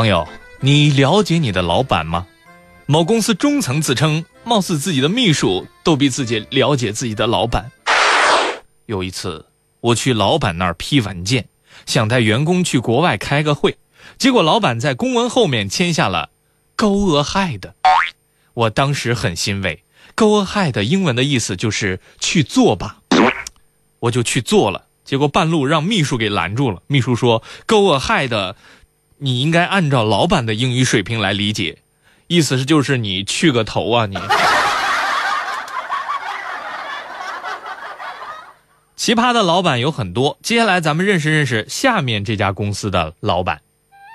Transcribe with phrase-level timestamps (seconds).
[0.00, 0.26] 朋友，
[0.60, 2.26] 你了解你的老板吗？
[2.86, 7.70] 某公司中层自称，貌似自己的秘书都比自己了解自己的老板。
[8.86, 9.44] 有一次，
[9.80, 11.48] 我去老板那儿批文件，
[11.84, 13.76] 想带员工去国外开个会，
[14.16, 16.30] 结果老板在公文后面签下了
[16.76, 17.72] “Go ahead”。
[18.54, 23.00] 我当时很欣慰，“Go ahead” 英文的意思就是去做吧，
[23.98, 24.86] 我就去做了。
[25.04, 28.54] 结果半路让秘书给拦住了，秘书说：“Go ahead，
[29.20, 31.78] 你应该按照老板的英语水平来理解。”
[32.28, 34.16] 意思是就是你去个头啊你！
[38.94, 43.62] 奇葩的老板有很多，接下来咱们认识认识下面这家公司的老板。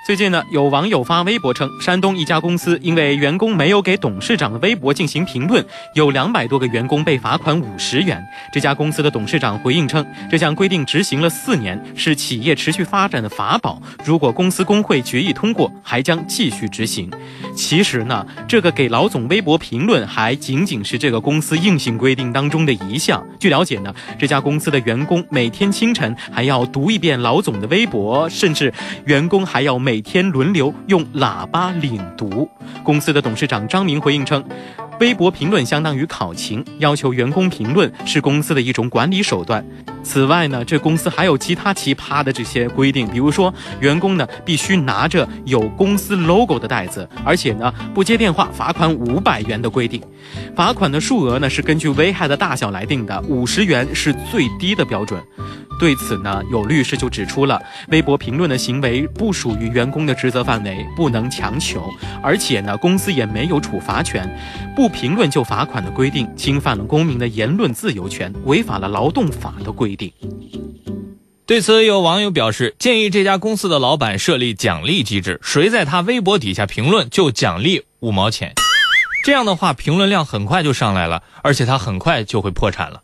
[0.05, 8.23] 最近呢，有网友发微博称，山东一家公司因为员工没有给董事长的微博进行评论，有两百多个员工被罚款五十元。
[8.53, 13.81] 这家公司的董事长回应称，这项规定执行了四年，是企业持续发展的法宝。
[14.03, 17.09] 如果公司工会决议通过，还将继续执行。
[17.55, 23.25] 其实呢，这个给老总微博评论还仅仅是这个公司硬性规定当中的一项。
[23.39, 28.71] 据了解呢，这家公司的员工每天清晨还要读一遍老总的微博，甚至
[29.05, 32.49] 员工还要每每天轮流用喇叭领读。
[32.83, 34.43] 公司的董事长张明回应称，
[34.99, 39.65] 微博评论相当于考勤，要求员工评论是公司的一种管理手段。
[40.03, 50.01] 此外呢，这公司还有其他奇葩的这些规定，比如说员工呢必须拿着有公司 logo 的袋子，而且呢不接电话罚款五百元的规定。
[50.57, 55.23] 罚款的数额呢是根据危害的大小来定的，五十元是最低的标准。
[55.77, 61.89] 对此呢，有律师就指出了，微博评论的行为不属于员工的职责范围，不能强求，
[62.23, 64.25] 而且呢，公司也没有处罚权，
[64.75, 70.11] 不评论就罚款的规定，侵犯了公民的言论自由权，违反了劳动法的规定。
[71.45, 78.53] 对此，有网友表示，建议这家公司的老板设立奖励机制，谁在他微博底下评论，就奖励五毛钱，
[79.23, 83.01] 这样的话，评论量很快就上来了，而且他很快就会破产了。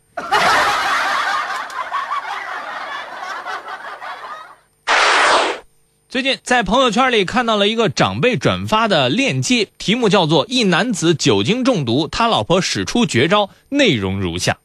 [6.12, 14.58] 最近在朋友圈里看到了一个长辈转发的链接，题目叫做“一男子酒精中毒，他老婆使出绝招”，内容如下：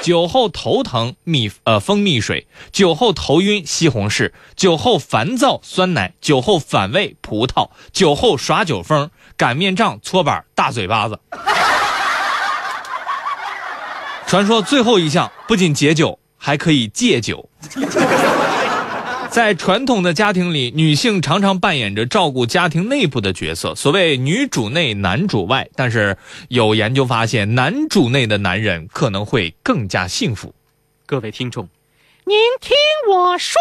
[0.00, 11.20] 酒后头疼蜜呃蜂蜜水，酒后头晕西红柿，酒后烦躁酸奶，酒后反胃葡萄，酒后耍酒疯擀面杖搓板大嘴巴子。
[14.26, 17.50] 传说最后一项不仅解酒，还可以戒酒。
[19.30, 25.68] 在传统的家庭里，女性常常扮演着照顾家庭内部的角色，所谓“女主内，男主外”。
[25.76, 26.16] 但是
[26.48, 30.52] 有研究发现，男主内的男人可能会更加幸福。
[31.06, 31.68] 各位听众，
[32.24, 32.76] 您听
[33.08, 33.60] 我说，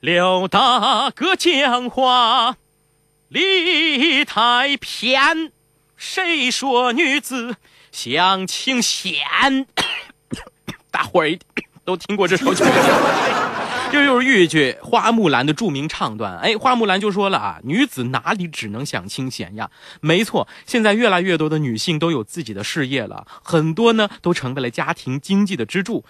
[0.00, 2.56] 刘大哥讲话
[3.28, 5.52] 理太偏，
[5.98, 7.56] 谁说女子
[7.92, 9.14] 相清闲？
[10.90, 11.38] 大伙儿
[11.84, 12.72] 都听过这首曲子。
[13.92, 16.38] 这 就是豫剧《花木兰》的著名唱段。
[16.38, 19.68] 哎，花木兰就说了啊，女子哪里只能享清闲呀？
[20.00, 26.02] 没错，现在越来越多的女性都有自己的事业了，很多呢都成为了家庭经济的支柱。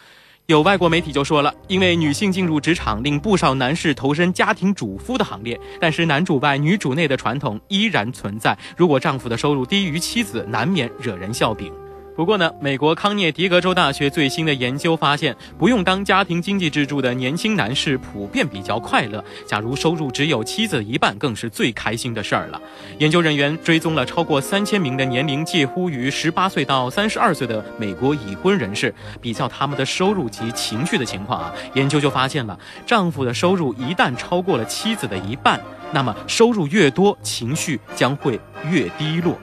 [0.47, 8.57] 有外国媒体就说了，因为女性进入职场，令不少男士投身家庭主夫的行列，但是男主外女主内的传统依然存在。
[8.77, 11.73] 如果丈夫的收入低于妻子，难免惹人笑柄。
[12.15, 19.25] 不过呢，美国康涅狄格州大学最新的研究发现，不用当家庭经济支柱的年轻男士普遍比较快乐。
[19.47, 22.61] 假如收入只有妻子一半，更是最开心的事儿了。
[22.99, 35.59] 研究人员追踪了超过三千名的年龄介乎于十八岁到三十二岁的美国已婚人士，比较他们的收入及情绪的情况啊，研究就发现了，丈夫的收入一旦超过了妻子的一半，
[35.93, 38.39] 那么收入越多，情绪将会
[38.71, 39.39] 越低落。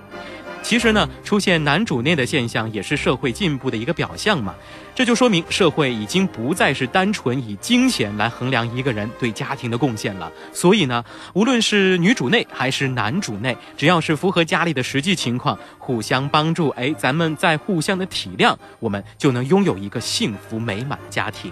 [0.70, 4.54] 其实呢，出现男主内的现象也是社会进步的一个表象嘛。
[4.94, 10.32] 这就说明社会已经不再是单纯以金钱来衡量一个人对家庭的贡献了。
[10.54, 11.04] 所以呢，
[11.34, 21.52] 无论是女主内还是男主内，只要是符合家里的实际情况，互相帮助，哎，咱们再互相的体谅，我们就能拥有一个幸福美满的家庭。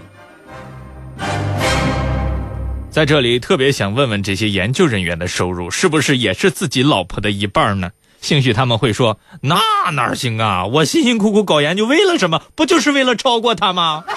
[2.91, 7.89] 在这里特别想问问这些研究人员的收入是不是也是自己老婆的一半呢？
[8.21, 9.57] 兴许他们会说：“那
[9.93, 10.65] 哪行啊！
[10.65, 12.41] 我辛辛苦苦搞研究，为了什么？
[12.55, 14.03] 不就是为了超过他吗？”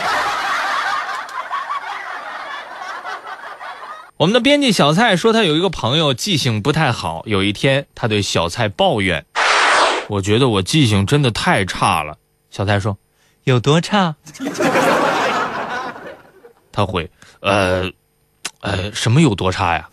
[4.16, 7.22] 我们的编辑小蔡说，他有一个朋友记性不太好。
[7.26, 9.24] 有一天，他对小蔡抱怨
[10.08, 12.16] ：“我觉得我记性真的太差了。”
[12.50, 12.98] 小蔡说
[13.44, 14.16] ：“有多差？”
[16.72, 17.10] 他回
[17.40, 17.90] ：“呃，
[18.60, 19.88] 呃，什么有多差呀？”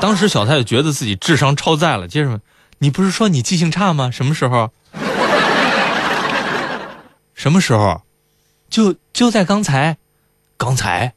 [0.00, 2.40] 当时小太太觉得自己智商超载了，接着问
[2.80, 4.10] ：“你不是说你记性差吗？
[4.10, 4.70] 什么时候？
[7.34, 8.02] 什么时候？
[8.70, 9.96] 就就在刚才，
[10.56, 11.14] 刚才，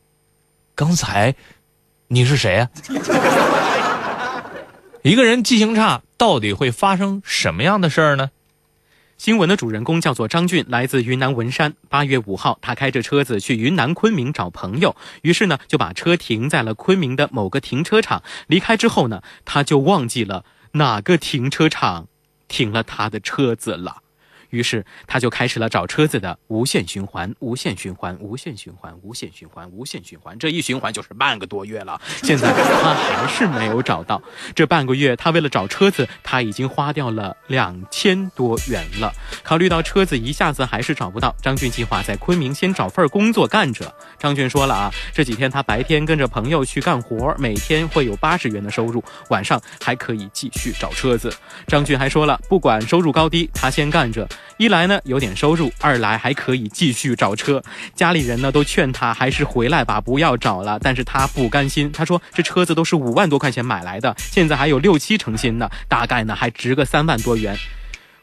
[0.73, 1.35] 刚才，
[2.07, 2.69] 你是谁啊？”
[5.03, 8.31] 一个人记性差，到底会发生什么样的事儿呢？
[9.17, 11.75] 新闻的主人公叫做张俊，来自云南文山。
[11.89, 18.23] 八月五号，他开着车子去云南昆明找朋友，于是呢就把车停在了昆明的某个停车场。
[18.47, 20.43] 离开之后呢，他就忘记了
[20.73, 22.07] 哪个停车场
[22.47, 24.01] 停了他的车子了。
[24.51, 30.37] 于是他就开始了找车子的无限循环，无限循环，无限循环，无限循环，无限循环。
[30.37, 34.21] 这一循环就是半个多月了，现在他还是没有找到。
[34.53, 39.11] 这半个月，他为了找车子，他已经花掉了两千多元了。
[39.43, 43.93] 考虑到车子一下子还是找不到，张俊计划在昆明先找份工作干着。
[44.19, 51.33] 张俊说了啊，这几天他白天跟着朋友去干活，每天会有八十元的收入，晚上还可以继续找车子。
[51.67, 54.27] 张俊还说了，不管收入高低，他先干着。
[54.57, 57.63] 一来呢有点收入，二来还可以继续找车。
[57.95, 60.79] 家里人呢都劝他还是回来吧，不要找了。
[60.79, 67.57] 但是他不甘心，他说这车子都是五万多块钱买来的，现在还有六七成新呢，大概呢还值个三万多元。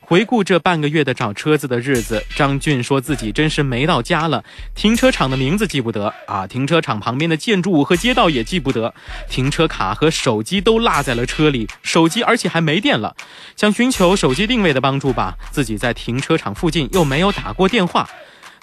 [0.09, 4.43] 回顾这半个月的找车子的日子，张俊说自己真是没到家了。
[4.75, 8.95] 停车场的名字记不得啊，停车场旁边的建筑物和街道也记不得，
[9.29, 13.15] 停车卡和手机都落在了车里，手机而且还没电了。
[13.55, 18.09] 想寻求手机定位的帮助吧，自己在停车场附近又没有打过电话。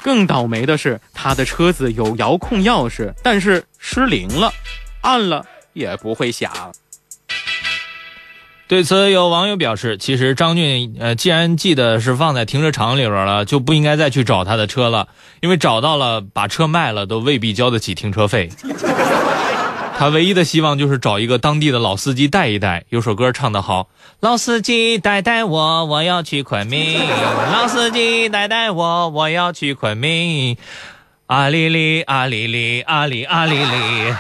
[0.02, 4.52] 更倒霉的是，他的车子有遥控钥匙，但是失灵了，
[5.02, 6.52] 按了也不会响。
[8.68, 15.08] 对此，有网友表示，其实张俊，呃，既然记得是放在停车场里边了，就不应该再去找他的车了，
[15.42, 18.50] 因为找到了，把车卖了都未必交得起停车费。
[19.98, 22.84] 他唯一的希望就是找一个当地的老司机带一带。
[22.90, 23.88] 有首歌唱得好，
[24.20, 27.00] 老司机带带我，我要去昆明。
[27.54, 30.58] 老司机带带我，我要去昆明。
[31.28, 34.16] 阿里里，阿里里，阿里阿里里。